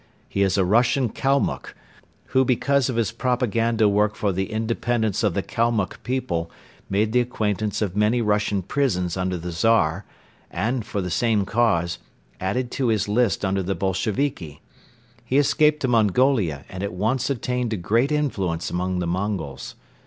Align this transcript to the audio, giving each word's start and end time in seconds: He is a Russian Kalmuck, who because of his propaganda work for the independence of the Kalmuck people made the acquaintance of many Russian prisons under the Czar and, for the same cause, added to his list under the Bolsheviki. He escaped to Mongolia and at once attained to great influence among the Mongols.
He 0.27 0.41
is 0.41 0.57
a 0.57 0.65
Russian 0.65 1.09
Kalmuck, 1.09 1.75
who 2.33 2.43
because 2.43 2.89
of 2.89 2.95
his 2.95 3.11
propaganda 3.11 3.87
work 3.87 4.15
for 4.15 4.31
the 4.31 4.49
independence 4.51 5.21
of 5.21 5.35
the 5.35 5.43
Kalmuck 5.43 6.01
people 6.01 6.49
made 6.89 7.11
the 7.11 7.19
acquaintance 7.19 7.83
of 7.83 7.95
many 7.95 8.19
Russian 8.19 8.63
prisons 8.63 9.15
under 9.15 9.37
the 9.37 9.51
Czar 9.51 10.03
and, 10.49 10.83
for 10.83 11.01
the 11.03 11.11
same 11.11 11.45
cause, 11.45 11.99
added 12.39 12.71
to 12.71 12.87
his 12.87 13.07
list 13.07 13.45
under 13.45 13.61
the 13.61 13.75
Bolsheviki. 13.75 14.63
He 15.23 15.37
escaped 15.37 15.81
to 15.81 15.87
Mongolia 15.87 16.65
and 16.67 16.81
at 16.81 16.93
once 16.93 17.29
attained 17.29 17.69
to 17.69 17.77
great 17.77 18.11
influence 18.11 18.71
among 18.71 18.97
the 18.97 19.05
Mongols. 19.05 19.75